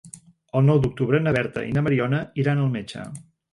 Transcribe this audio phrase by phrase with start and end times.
[0.59, 3.07] El nou d'octubre na Berta i na Mariona iran al metge.